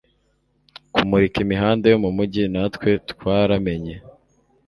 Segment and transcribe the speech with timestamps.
[0.93, 3.95] Kumurika imihanda yo mumujyi natwe twaramenye